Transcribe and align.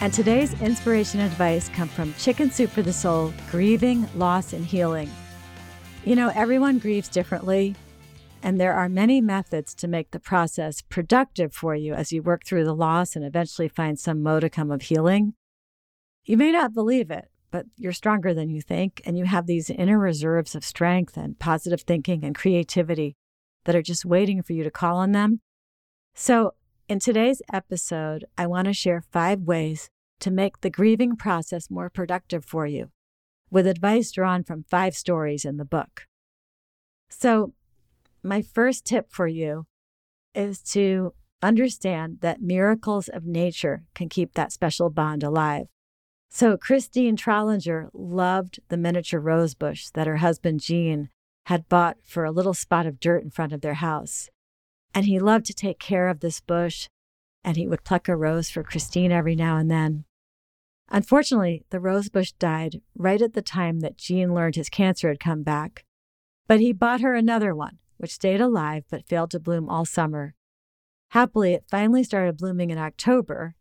And 0.00 0.14
today's 0.14 0.54
inspiration 0.62 1.18
advice 1.18 1.68
come 1.70 1.88
from 1.88 2.14
Chicken 2.14 2.52
Soup 2.52 2.70
for 2.70 2.82
the 2.82 2.92
Soul 2.92 3.34
Grieving, 3.50 4.08
Loss, 4.14 4.52
and 4.52 4.64
Healing. 4.64 5.10
You 6.04 6.14
know, 6.14 6.30
everyone 6.36 6.78
grieves 6.78 7.08
differently, 7.08 7.74
and 8.40 8.60
there 8.60 8.74
are 8.74 8.88
many 8.88 9.20
methods 9.20 9.74
to 9.74 9.88
make 9.88 10.12
the 10.12 10.20
process 10.20 10.82
productive 10.82 11.52
for 11.52 11.74
you 11.74 11.94
as 11.94 12.12
you 12.12 12.22
work 12.22 12.44
through 12.44 12.64
the 12.64 12.76
loss 12.76 13.16
and 13.16 13.24
eventually 13.24 13.66
find 13.66 13.98
some 13.98 14.22
modicum 14.22 14.70
of 14.70 14.82
healing. 14.82 15.34
You 16.24 16.36
may 16.36 16.52
not 16.52 16.74
believe 16.74 17.10
it, 17.10 17.28
but 17.50 17.66
you're 17.76 17.92
stronger 17.92 18.32
than 18.32 18.50
you 18.50 18.62
think, 18.62 19.02
and 19.04 19.18
you 19.18 19.24
have 19.24 19.46
these 19.46 19.68
inner 19.68 19.98
reserves 19.98 20.54
of 20.54 20.64
strength 20.64 21.16
and 21.16 21.40
positive 21.40 21.80
thinking 21.80 22.22
and 22.22 22.36
creativity 22.36 23.16
that 23.64 23.74
are 23.74 23.82
just 23.82 24.04
waiting 24.04 24.44
for 24.44 24.52
you 24.52 24.62
to 24.62 24.70
call 24.70 24.98
on 24.98 25.10
them. 25.10 25.40
So, 26.14 26.54
in 26.88 26.98
today's 26.98 27.42
episode, 27.52 28.24
I 28.38 28.46
want 28.46 28.64
to 28.64 28.72
share 28.72 29.02
five 29.12 29.42
ways 29.42 29.90
to 30.20 30.30
make 30.30 30.62
the 30.62 30.70
grieving 30.70 31.16
process 31.16 31.70
more 31.70 31.90
productive 31.90 32.46
for 32.46 32.66
you, 32.66 32.90
with 33.50 33.66
advice 33.66 34.10
drawn 34.10 34.42
from 34.42 34.64
five 34.64 34.96
stories 34.96 35.44
in 35.44 35.58
the 35.58 35.66
book. 35.66 36.06
So, 37.10 37.52
my 38.22 38.40
first 38.40 38.86
tip 38.86 39.12
for 39.12 39.26
you 39.26 39.66
is 40.34 40.62
to 40.72 41.12
understand 41.42 42.18
that 42.20 42.40
miracles 42.40 43.08
of 43.08 43.24
nature 43.24 43.84
can 43.94 44.08
keep 44.08 44.32
that 44.34 44.50
special 44.50 44.88
bond 44.88 45.22
alive. 45.22 45.66
So, 46.30 46.56
Christine 46.56 47.16
Trollinger 47.16 47.90
loved 47.92 48.60
the 48.68 48.78
miniature 48.78 49.20
rose 49.20 49.54
bush 49.54 49.90
that 49.90 50.06
her 50.06 50.16
husband 50.16 50.60
Gene 50.60 51.10
had 51.46 51.68
bought 51.68 51.98
for 52.02 52.24
a 52.24 52.32
little 52.32 52.54
spot 52.54 52.86
of 52.86 52.98
dirt 52.98 53.22
in 53.22 53.30
front 53.30 53.52
of 53.52 53.60
their 53.60 53.74
house. 53.74 54.30
And 54.94 55.06
he 55.06 55.18
loved 55.18 55.46
to 55.46 55.54
take 55.54 55.78
care 55.78 56.08
of 56.08 56.20
this 56.20 56.40
bush, 56.40 56.88
and 57.44 57.56
he 57.56 57.66
would 57.66 57.84
pluck 57.84 58.08
a 58.08 58.16
rose 58.16 58.50
for 58.50 58.62
Christine 58.62 59.12
every 59.12 59.36
now 59.36 59.56
and 59.56 59.70
then. 59.70 60.04
Unfortunately, 60.90 61.64
the 61.70 61.80
rose 61.80 62.08
bush 62.08 62.32
died 62.32 62.80
right 62.96 63.20
at 63.20 63.34
the 63.34 63.42
time 63.42 63.80
that 63.80 63.98
Gene 63.98 64.34
learned 64.34 64.56
his 64.56 64.70
cancer 64.70 65.08
had 65.08 65.20
come 65.20 65.42
back. 65.42 65.84
But 66.46 66.60
he 66.60 66.72
bought 66.72 67.02
her 67.02 67.14
another 67.14 67.54
one, 67.54 67.78
which 67.98 68.14
stayed 68.14 68.40
alive 68.40 68.84
but 68.90 69.06
failed 69.06 69.30
to 69.32 69.40
bloom 69.40 69.68
all 69.68 69.84
summer. 69.84 70.34
Happily, 71.10 71.52
it 71.52 71.64
finally 71.70 72.04
started 72.04 72.38
blooming 72.38 72.70
in 72.70 72.78
October, 72.78 73.54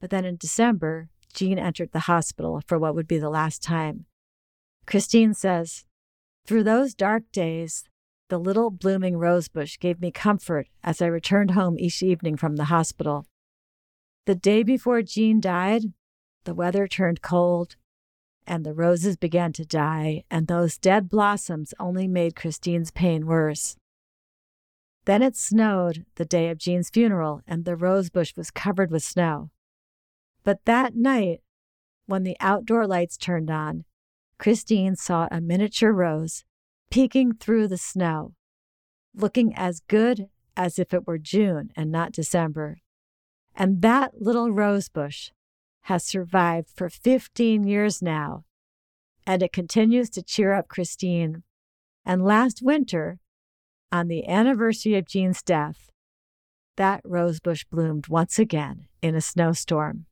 but 0.00 0.10
then 0.10 0.24
in 0.24 0.36
December, 0.36 1.08
Gene 1.32 1.58
entered 1.58 1.92
the 1.92 2.00
hospital 2.00 2.62
for 2.66 2.78
what 2.78 2.94
would 2.94 3.08
be 3.08 3.18
the 3.18 3.30
last 3.30 3.62
time. 3.62 4.06
Christine 4.86 5.34
says, 5.34 5.84
Through 6.46 6.64
those 6.64 6.94
dark 6.94 7.24
days, 7.32 7.84
the 8.32 8.38
little 8.38 8.70
blooming 8.70 9.18
rosebush 9.18 9.78
gave 9.78 10.00
me 10.00 10.10
comfort 10.10 10.66
as 10.82 11.02
I 11.02 11.06
returned 11.06 11.50
home 11.50 11.78
each 11.78 12.02
evening 12.02 12.38
from 12.38 12.56
the 12.56 12.64
hospital. 12.72 13.26
The 14.24 14.34
day 14.34 14.62
before 14.62 15.02
Gene 15.02 15.38
died, 15.38 15.92
the 16.44 16.54
weather 16.54 16.88
turned 16.88 17.20
cold, 17.20 17.76
and 18.46 18.64
the 18.64 18.72
roses 18.72 19.18
began 19.18 19.52
to 19.52 19.66
die, 19.66 20.24
and 20.30 20.46
those 20.46 20.78
dead 20.78 21.10
blossoms 21.10 21.74
only 21.78 22.08
made 22.08 22.34
Christine's 22.34 22.90
pain 22.90 23.26
worse. 23.26 23.76
Then 25.04 25.20
it 25.20 25.36
snowed 25.36 26.06
the 26.14 26.24
day 26.24 26.48
of 26.48 26.56
Gene's 26.56 26.88
funeral, 26.88 27.42
and 27.46 27.66
the 27.66 27.76
rosebush 27.76 28.34
was 28.34 28.50
covered 28.50 28.90
with 28.90 29.02
snow. 29.02 29.50
But 30.42 30.64
that 30.64 30.96
night, 30.96 31.42
when 32.06 32.22
the 32.22 32.38
outdoor 32.40 32.86
lights 32.86 33.18
turned 33.18 33.50
on, 33.50 33.84
Christine 34.38 34.96
saw 34.96 35.28
a 35.30 35.42
miniature 35.42 35.92
rose 35.92 36.46
peeking 36.92 37.32
through 37.32 37.66
the 37.66 37.78
snow, 37.78 38.34
looking 39.14 39.54
as 39.56 39.80
good 39.88 40.26
as 40.54 40.78
if 40.78 40.92
it 40.92 41.06
were 41.06 41.16
June 41.16 41.70
and 41.74 41.90
not 41.90 42.12
December. 42.12 42.80
And 43.56 43.80
that 43.80 44.20
little 44.20 44.52
rose 44.52 44.90
bush 44.90 45.30
has 45.84 46.04
survived 46.04 46.68
for 46.68 46.90
15 46.90 47.64
years 47.64 48.02
now, 48.02 48.44
and 49.26 49.42
it 49.42 49.54
continues 49.54 50.10
to 50.10 50.22
cheer 50.22 50.52
up 50.52 50.68
Christine. 50.68 51.44
And 52.04 52.26
last 52.26 52.60
winter, 52.62 53.20
on 53.90 54.08
the 54.08 54.28
anniversary 54.28 54.94
of 54.96 55.06
Gene's 55.06 55.42
death, 55.42 55.90
that 56.76 57.00
rose 57.04 57.40
bush 57.40 57.64
bloomed 57.64 58.08
once 58.08 58.38
again 58.38 58.88
in 59.00 59.14
a 59.14 59.22
snowstorm. 59.22 60.04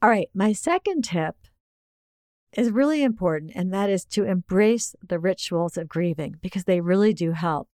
All 0.00 0.08
right, 0.08 0.28
my 0.34 0.54
second 0.54 1.02
tip 1.02 1.36
is 2.52 2.70
really 2.70 3.02
important, 3.02 3.52
and 3.54 3.72
that 3.72 3.90
is 3.90 4.04
to 4.06 4.24
embrace 4.24 4.94
the 5.06 5.18
rituals 5.18 5.76
of 5.76 5.88
grieving 5.88 6.36
because 6.40 6.64
they 6.64 6.80
really 6.80 7.12
do 7.12 7.32
help. 7.32 7.68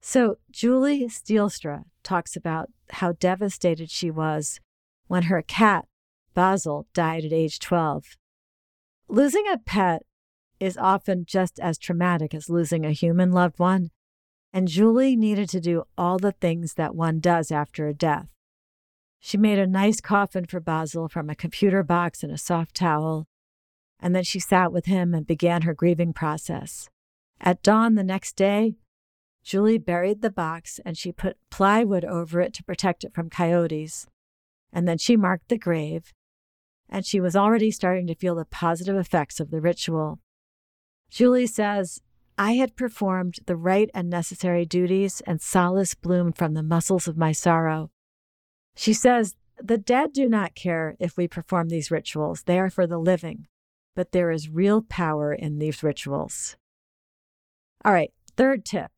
So, 0.00 0.36
Julie 0.50 1.06
Steelstra 1.08 1.84
talks 2.02 2.36
about 2.36 2.70
how 2.90 3.12
devastated 3.12 3.90
she 3.90 4.10
was 4.10 4.60
when 5.08 5.24
her 5.24 5.42
cat, 5.42 5.86
Basil, 6.34 6.86
died 6.94 7.24
at 7.24 7.32
age 7.32 7.58
12. 7.58 8.16
Losing 9.08 9.44
a 9.50 9.58
pet 9.58 10.02
is 10.60 10.76
often 10.76 11.24
just 11.26 11.58
as 11.58 11.78
traumatic 11.78 12.34
as 12.34 12.48
losing 12.48 12.86
a 12.86 12.92
human 12.92 13.32
loved 13.32 13.58
one, 13.58 13.90
and 14.52 14.68
Julie 14.68 15.16
needed 15.16 15.48
to 15.50 15.60
do 15.60 15.84
all 15.98 16.18
the 16.18 16.32
things 16.32 16.74
that 16.74 16.94
one 16.94 17.18
does 17.18 17.50
after 17.50 17.88
a 17.88 17.94
death. 17.94 18.28
She 19.18 19.36
made 19.36 19.58
a 19.58 19.66
nice 19.66 20.00
coffin 20.00 20.46
for 20.46 20.60
Basil 20.60 21.08
from 21.08 21.28
a 21.28 21.34
computer 21.34 21.82
box 21.82 22.22
and 22.22 22.32
a 22.32 22.38
soft 22.38 22.74
towel 22.74 23.26
and 24.00 24.14
then 24.14 24.24
she 24.24 24.40
sat 24.40 24.72
with 24.72 24.86
him 24.86 25.14
and 25.14 25.26
began 25.26 25.62
her 25.62 25.74
grieving 25.74 26.12
process. 26.12 26.88
At 27.40 27.62
dawn 27.62 27.94
the 27.94 28.04
next 28.04 28.36
day, 28.36 28.76
Julie 29.42 29.78
buried 29.78 30.22
the 30.22 30.30
box 30.30 30.80
and 30.84 30.98
she 30.98 31.12
put 31.12 31.38
plywood 31.50 32.04
over 32.04 32.40
it 32.40 32.52
to 32.54 32.64
protect 32.64 33.04
it 33.04 33.14
from 33.14 33.30
coyotes. 33.30 34.06
And 34.72 34.88
then 34.88 34.98
she 34.98 35.16
marked 35.16 35.48
the 35.48 35.56
grave, 35.56 36.12
and 36.88 37.06
she 37.06 37.20
was 37.20 37.36
already 37.36 37.70
starting 37.70 38.06
to 38.08 38.14
feel 38.14 38.34
the 38.34 38.44
positive 38.44 38.96
effects 38.96 39.40
of 39.40 39.50
the 39.50 39.60
ritual. 39.60 40.18
Julie 41.08 41.46
says, 41.46 42.00
I 42.36 42.52
had 42.52 42.76
performed 42.76 43.38
the 43.46 43.56
rite 43.56 43.90
and 43.94 44.10
necessary 44.10 44.66
duties, 44.66 45.22
and 45.26 45.40
solace 45.40 45.94
bloomed 45.94 46.36
from 46.36 46.52
the 46.52 46.62
muscles 46.62 47.08
of 47.08 47.16
my 47.16 47.32
sorrow. 47.32 47.90
She 48.74 48.92
says, 48.92 49.36
The 49.62 49.78
dead 49.78 50.12
do 50.12 50.28
not 50.28 50.54
care 50.54 50.96
if 50.98 51.16
we 51.16 51.28
perform 51.28 51.68
these 51.68 51.90
rituals, 51.90 52.42
they 52.42 52.58
are 52.58 52.68
for 52.68 52.86
the 52.86 52.98
living 52.98 53.46
but 53.96 54.12
there 54.12 54.30
is 54.30 54.48
real 54.48 54.82
power 54.82 55.32
in 55.32 55.58
these 55.58 55.82
rituals. 55.82 56.56
All 57.84 57.92
right, 57.92 58.12
third 58.36 58.64
tip 58.64 58.92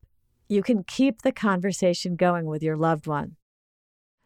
you 0.49 0.63
can 0.63 0.83
keep 0.83 1.21
the 1.21 1.31
conversation 1.31 2.15
going 2.15 2.45
with 2.45 2.63
your 2.63 2.75
loved 2.75 3.05
one. 3.05 3.35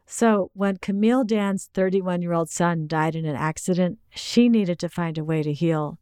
So, 0.06 0.52
when 0.54 0.78
Camille 0.78 1.26
Dan's 1.26 1.70
31 1.74 2.22
year 2.22 2.34
old 2.34 2.50
son 2.50 2.88
died 2.88 3.16
in 3.16 3.26
an 3.26 3.36
accident, 3.36 4.00
she 4.10 4.50
needed 4.50 4.80
to 4.80 4.90
find 4.90 5.18
a 5.18 5.24
way 5.24 5.44
to 5.44 5.54
heal. 5.54 6.00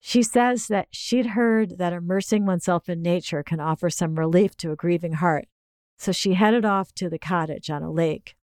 She 0.00 0.22
says 0.22 0.68
that 0.68 0.88
she'd 0.90 1.28
heard 1.28 1.78
that 1.78 1.92
immersing 1.92 2.46
oneself 2.46 2.88
in 2.88 3.02
nature 3.02 3.42
can 3.42 3.60
offer 3.60 3.90
some 3.90 4.18
relief 4.18 4.56
to 4.58 4.72
a 4.72 4.76
grieving 4.76 5.14
heart, 5.14 5.48
so 5.98 6.12
she 6.12 6.34
headed 6.34 6.64
off 6.64 6.94
to 6.94 7.08
the 7.08 7.18
cottage 7.18 7.70
on 7.70 7.82
a 7.82 7.90
lake. 7.90 8.36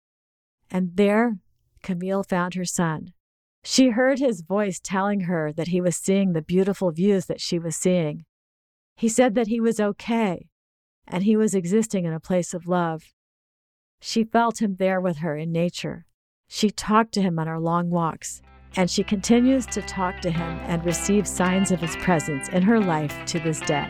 And 0.70 0.96
there, 0.96 1.38
Camille 1.84 2.24
found 2.24 2.56
her 2.56 2.66
son, 2.66 3.14
she 3.64 3.90
heard 3.90 4.20
his 4.20 4.42
voice 4.42 4.80
telling 4.80 5.22
her 5.22 5.54
that 5.54 5.70
he 5.70 5.80
was 5.80 5.96
seeing 5.96 6.34
the 6.34 6.42
beautiful 6.42 6.92
views 6.92 7.26
that 7.28 7.42
she 7.42 7.58
was 7.58 7.76
seeing. 7.76 8.26
He 8.96 9.10
said 9.10 9.36
that 9.36 9.48
he 9.48 9.60
was 9.60 9.80
okay 9.80 10.50
and 11.08 11.24
he 11.24 11.36
was 11.36 11.56
existing 11.56 12.06
in 12.06 12.14
a 12.14 12.20
place 12.20 12.54
of 12.54 12.68
love. 12.68 13.04
She 14.02 14.24
felt 14.24 14.62
him 14.62 14.76
there 14.78 15.00
with 15.00 15.18
her 15.18 15.38
in 15.38 15.52
nature. 15.52 16.06
She 16.48 16.70
talked 16.70 17.14
to 17.14 17.22
him 17.22 17.40
on 17.40 17.48
her 17.48 17.60
long 17.60 17.90
walks, 17.90 18.42
and 18.76 18.90
she 18.90 19.04
continues 19.04 19.66
to 19.68 19.82
talk 19.82 20.22
to 20.22 20.32
him 20.32 20.60
and 20.68 20.86
receive 20.86 21.28
signs 21.28 21.72
of 21.72 21.80
his 21.80 21.96
presence 21.98 22.50
in 22.50 22.64
her 22.64 22.80
life 22.80 23.26
to 23.28 23.40
this 23.40 23.60
day. 23.62 23.90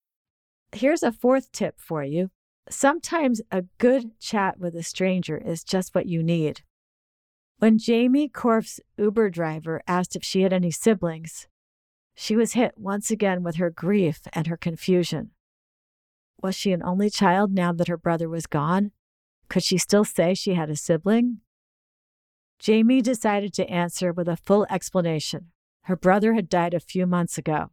Here's 0.73 1.03
a 1.03 1.11
fourth 1.11 1.51
tip 1.51 1.79
for 1.79 2.03
you. 2.03 2.29
Sometimes 2.69 3.41
a 3.51 3.63
good 3.77 4.19
chat 4.19 4.59
with 4.59 4.75
a 4.75 4.83
stranger 4.83 5.37
is 5.37 5.63
just 5.63 5.93
what 5.93 6.05
you 6.05 6.23
need. 6.23 6.61
When 7.57 7.77
Jamie 7.77 8.29
Korf's 8.29 8.79
Uber 8.97 9.29
driver 9.29 9.81
asked 9.87 10.15
if 10.15 10.23
she 10.23 10.41
had 10.41 10.53
any 10.53 10.71
siblings, 10.71 11.47
she 12.15 12.35
was 12.35 12.53
hit 12.53 12.73
once 12.77 13.11
again 13.11 13.43
with 13.43 13.57
her 13.57 13.69
grief 13.69 14.21
and 14.33 14.47
her 14.47 14.57
confusion. 14.57 15.31
Was 16.41 16.55
she 16.55 16.71
an 16.71 16.81
only 16.83 17.09
child 17.09 17.51
now 17.51 17.71
that 17.73 17.87
her 17.87 17.97
brother 17.97 18.29
was 18.29 18.47
gone? 18.47 18.91
Could 19.49 19.63
she 19.63 19.77
still 19.77 20.05
say 20.05 20.33
she 20.33 20.53
had 20.53 20.69
a 20.69 20.75
sibling? 20.75 21.41
Jamie 22.57 23.01
decided 23.01 23.53
to 23.53 23.69
answer 23.69 24.13
with 24.13 24.27
a 24.27 24.37
full 24.37 24.65
explanation. 24.69 25.51
Her 25.83 25.95
brother 25.95 26.33
had 26.33 26.47
died 26.47 26.73
a 26.73 26.79
few 26.79 27.05
months 27.05 27.37
ago. 27.37 27.71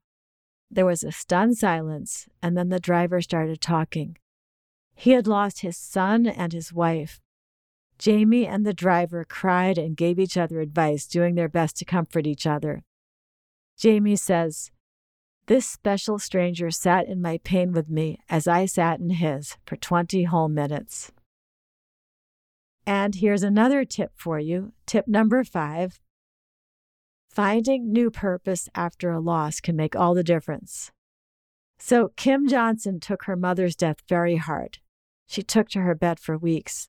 There 0.70 0.86
was 0.86 1.02
a 1.02 1.12
stunned 1.12 1.56
silence, 1.56 2.26
and 2.42 2.56
then 2.56 2.68
the 2.68 2.80
driver 2.80 3.20
started 3.20 3.60
talking. 3.60 4.16
He 4.94 5.12
had 5.12 5.26
lost 5.26 5.60
his 5.60 5.76
son 5.76 6.26
and 6.26 6.52
his 6.52 6.72
wife. 6.72 7.20
Jamie 7.98 8.46
and 8.46 8.64
the 8.66 8.74
driver 8.74 9.24
cried 9.24 9.78
and 9.78 9.96
gave 9.96 10.18
each 10.18 10.36
other 10.36 10.60
advice, 10.60 11.06
doing 11.06 11.34
their 11.34 11.48
best 11.48 11.76
to 11.78 11.84
comfort 11.84 12.26
each 12.26 12.46
other. 12.46 12.82
Jamie 13.76 14.16
says, 14.16 14.70
This 15.46 15.66
special 15.66 16.18
stranger 16.18 16.70
sat 16.70 17.08
in 17.08 17.22
my 17.22 17.38
pain 17.38 17.72
with 17.72 17.88
me 17.88 18.18
as 18.28 18.46
I 18.46 18.66
sat 18.66 19.00
in 19.00 19.10
his 19.10 19.56
for 19.64 19.76
20 19.76 20.24
whole 20.24 20.48
minutes. 20.48 21.12
And 22.86 23.16
here's 23.16 23.42
another 23.42 23.84
tip 23.84 24.12
for 24.14 24.38
you. 24.38 24.72
Tip 24.86 25.06
number 25.06 25.42
five 25.44 26.00
Finding 27.38 27.92
new 27.92 28.10
purpose 28.10 28.68
after 28.74 29.12
a 29.12 29.20
loss 29.20 29.60
can 29.60 29.76
make 29.76 29.94
all 29.94 30.12
the 30.12 30.24
difference. 30.24 30.90
So, 31.78 32.10
Kim 32.16 32.48
Johnson 32.48 32.98
took 32.98 33.26
her 33.26 33.36
mother's 33.36 33.76
death 33.76 33.98
very 34.08 34.38
hard. 34.38 34.78
She 35.28 35.44
took 35.44 35.68
to 35.68 35.82
her 35.82 35.94
bed 35.94 36.18
for 36.18 36.36
weeks. 36.36 36.88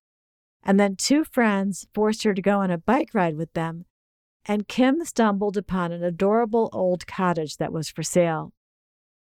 And 0.64 0.80
then 0.80 0.96
two 0.96 1.24
friends 1.24 1.86
forced 1.94 2.24
her 2.24 2.34
to 2.34 2.42
go 2.42 2.62
on 2.62 2.72
a 2.72 2.80
bike 2.80 3.12
ride 3.14 3.38
with 3.38 3.54
them, 3.54 3.86
and 4.44 4.68
Kim 4.68 5.06
stumbled 5.06 5.56
upon 5.56 5.92
an 5.92 6.04
adorable 6.04 6.72
old 6.74 7.06
cottage 7.06 7.58
that 7.58 7.72
was 7.72 7.92
for 7.92 8.02
sale. 8.02 8.52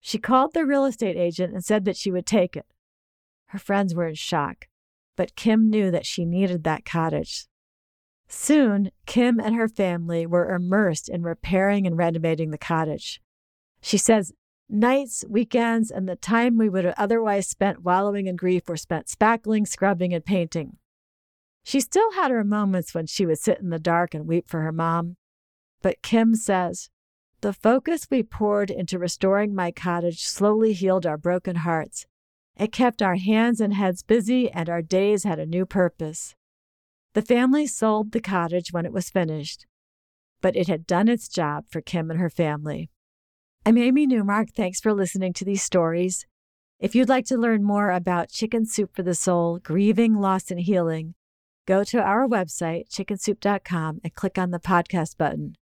She 0.01 0.19
called 0.19 0.53
the 0.53 0.67
real 0.67 0.85
estate 0.85 1.17
agent 1.17 1.55
and 1.55 1.65
said 1.65 1.85
that 1.85 1.97
she 1.97 2.11
would 2.11 2.27
take 2.27 2.57
it. 2.57 2.67
Her 3.51 3.61
friends 3.61 3.95
were 3.95 4.09
in 4.09 4.17
shock, 4.17 4.67
but 5.17 5.37
Kim 5.37 5.71
knew 5.71 5.93
that 5.93 6.07
she 6.07 6.25
needed 6.25 6.65
that 6.65 6.85
cottage. 6.85 7.47
Soon, 8.37 8.91
Kim 9.07 9.39
and 9.39 9.55
her 9.55 9.69
family 9.69 10.27
were 10.27 10.53
immersed 10.53 11.09
in 11.09 11.23
repairing 11.23 11.87
and 11.87 11.97
renovating 11.97 12.51
the 12.51 12.59
cottage. 12.59 13.23
She 13.81 13.97
says, 13.97 14.33
Nights, 14.69 15.25
weekends, 15.29 15.91
and 15.91 16.09
the 16.09 16.17
time 16.17 16.59
we 16.59 16.69
would 16.69 16.85
have 16.85 16.97
otherwise 16.99 17.47
spent 17.47 17.85
wallowing 17.85 18.27
in 18.27 18.35
grief 18.35 18.69
were 18.69 18.77
spent 18.77 19.07
spackling, 19.07 19.69
scrubbing, 19.69 20.13
and 20.13 20.25
painting. 20.25 20.79
She 21.63 21.81
still 21.81 22.13
had 22.13 22.33
her 22.33 22.45
moments 22.45 22.93
when 22.93 23.07
she 23.07 23.25
would 23.25 23.39
sit 23.39 23.61
in 23.61 23.71
the 23.71 23.79
dark 23.79 24.15
and 24.15 24.27
weep 24.27 24.49
for 24.49 24.63
her 24.63 24.73
mom. 24.73 25.17
But 25.81 26.03
Kim 26.03 26.35
says, 26.35 26.91
The 27.41 27.53
focus 27.53 28.09
we 28.11 28.25
poured 28.25 28.71
into 28.71 28.99
restoring 28.99 29.55
my 29.55 29.71
cottage 29.71 30.25
slowly 30.25 30.73
healed 30.73 31.07
our 31.07 31.17
broken 31.17 31.57
hearts. 31.57 32.05
It 32.57 32.73
kept 32.73 33.01
our 33.01 33.17
hands 33.17 33.61
and 33.61 33.75
heads 33.75 34.03
busy, 34.03 34.51
and 34.51 34.69
our 34.69 34.83
days 34.83 35.23
had 35.23 35.39
a 35.39 35.47
new 35.47 35.65
purpose. 35.65 36.35
The 37.15 37.23
family 37.23 37.69
sold 37.69 38.11
the 38.11 38.21
cottage 38.21 38.73
when 38.73 38.85
it 38.85 38.93
was 38.93 39.09
finished, 39.09 39.67
but 40.43 40.57
it 40.57 40.67
had 40.67 40.85
done 40.85 41.07
its 41.07 41.29
job 41.29 41.67
for 41.69 41.81
Kim 41.81 42.11
and 42.11 42.19
her 42.19 42.29
family. 42.29 42.91
I'm 43.65 43.79
Amy 43.79 44.05
Newmark. 44.05 44.49
Thanks 44.51 44.81
for 44.81 44.93
listening 44.93 45.33
to 45.35 45.45
these 45.45 45.63
stories. 45.63 46.27
If 46.81 46.97
you'd 46.97 47.09
like 47.09 47.25
to 47.27 47.39
learn 47.39 47.63
more 47.63 47.93
about 47.93 48.31
Chicken 48.31 48.67
Soup 48.67 48.91
for 48.93 49.05
the 49.05 49.15
Soul, 49.15 49.61
grieving, 49.61 50.17
loss, 50.17 50.51
and 50.51 50.59
healing, 50.59 51.15
go 51.67 51.85
to 51.85 52.03
our 52.03 52.27
website, 52.27 52.89
chickensoup.com, 52.91 54.01
and 54.03 54.15
click 54.17 54.37
on 54.37 54.51
the 54.51 54.59
podcast 54.59 55.17
button. 55.17 55.55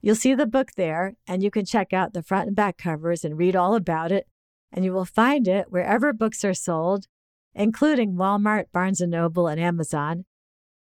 You'll 0.00 0.16
see 0.16 0.34
the 0.34 0.46
book 0.46 0.70
there, 0.78 1.16
and 1.26 1.42
you 1.42 1.50
can 1.50 1.66
check 1.66 1.92
out 1.92 2.14
the 2.14 2.22
front 2.22 2.46
and 2.46 2.56
back 2.56 2.78
covers 2.78 3.26
and 3.26 3.36
read 3.36 3.54
all 3.54 3.74
about 3.74 4.10
it. 4.10 4.26
And 4.72 4.86
you 4.86 4.94
will 4.94 5.04
find 5.04 5.46
it 5.46 5.66
wherever 5.68 6.14
books 6.14 6.46
are 6.46 6.54
sold, 6.54 7.08
including 7.54 8.14
Walmart, 8.14 8.72
Barnes 8.72 9.00
& 9.00 9.06
Noble, 9.06 9.48
and 9.48 9.60
Amazon. 9.60 10.24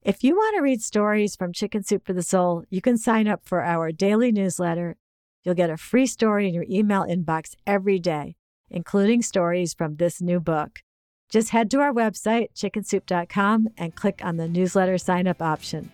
If 0.02 0.24
you 0.24 0.34
want 0.34 0.56
to 0.56 0.62
read 0.62 0.80
stories 0.80 1.36
from 1.36 1.52
Chicken 1.52 1.82
Soup 1.82 2.06
for 2.06 2.14
the 2.14 2.22
Soul, 2.22 2.64
you 2.70 2.80
can 2.80 2.96
sign 2.96 3.28
up 3.28 3.42
for 3.44 3.62
our 3.62 3.92
daily 3.92 4.32
newsletter. 4.32 4.96
You'll 5.44 5.54
get 5.54 5.68
a 5.68 5.76
free 5.76 6.06
story 6.06 6.48
in 6.48 6.54
your 6.54 6.64
email 6.70 7.02
inbox 7.02 7.54
every 7.66 7.98
day, 7.98 8.36
including 8.70 9.20
stories 9.20 9.74
from 9.74 9.96
this 9.96 10.22
new 10.22 10.40
book. 10.40 10.80
Just 11.28 11.50
head 11.50 11.70
to 11.72 11.80
our 11.80 11.92
website, 11.92 12.54
chickensoup.com, 12.56 13.68
and 13.76 13.94
click 13.94 14.22
on 14.24 14.38
the 14.38 14.48
newsletter 14.48 14.96
sign 14.96 15.26
up 15.26 15.42
option. 15.42 15.90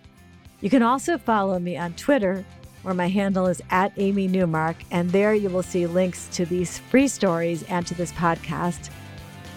You 0.61 0.69
can 0.69 0.83
also 0.83 1.17
follow 1.17 1.59
me 1.59 1.75
on 1.75 1.93
Twitter, 1.95 2.45
where 2.83 2.93
my 2.93 3.09
handle 3.09 3.47
is 3.47 3.61
at 3.71 3.91
Amy 3.97 4.29
Newmark, 4.29 4.77
and 4.89 5.11
there 5.11 5.33
you 5.33 5.49
will 5.49 5.63
see 5.63 5.85
links 5.85 6.29
to 6.31 6.45
these 6.45 6.79
free 6.79 7.09
stories 7.09 7.63
and 7.63 7.85
to 7.85 7.93
this 7.93 8.13
podcast. 8.13 8.89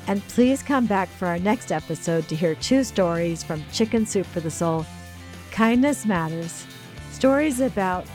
And 0.06 0.26
please 0.28 0.62
come 0.62 0.86
back 0.86 1.08
for 1.08 1.26
our 1.26 1.38
next 1.38 1.70
episode 1.70 2.28
to 2.28 2.36
hear 2.36 2.54
two 2.56 2.84
stories 2.84 3.42
from 3.42 3.64
Chicken 3.72 4.06
Soup 4.06 4.26
for 4.26 4.40
the 4.40 4.50
Soul 4.50 4.84
Kindness 5.50 6.06
Matters. 6.06 6.66
Stories 7.12 7.60
about 7.60 8.06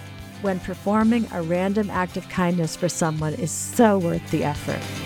when 0.41 0.59
performing 0.59 1.27
a 1.33 1.41
random 1.41 1.89
act 1.89 2.17
of 2.17 2.27
kindness 2.29 2.75
for 2.75 2.89
someone 2.89 3.33
is 3.35 3.51
so 3.51 3.97
worth 3.97 4.29
the 4.31 4.43
effort. 4.43 5.04